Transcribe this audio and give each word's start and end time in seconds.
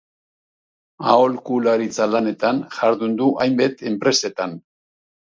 Aholkularitza 1.09 2.07
lanetan 2.13 2.61
jardun 2.77 3.13
du 3.19 3.27
hainbat 3.45 3.83
enpresatan. 3.91 4.57